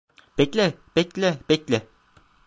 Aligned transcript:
Bekle, 0.37 0.73
bekle, 0.95 1.37
bekle. 1.49 1.81